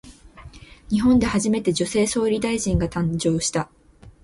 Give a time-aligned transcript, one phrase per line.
[0.89, 3.69] 日本で初めて、女性総理大臣が誕生した。